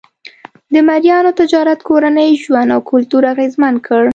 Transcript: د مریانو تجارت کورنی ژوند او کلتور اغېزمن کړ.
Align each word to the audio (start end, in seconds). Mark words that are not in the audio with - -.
د 0.73 0.75
مریانو 0.87 1.31
تجارت 1.41 1.79
کورنی 1.87 2.29
ژوند 2.43 2.69
او 2.75 2.81
کلتور 2.91 3.23
اغېزمن 3.33 3.73
کړ. 3.87 4.01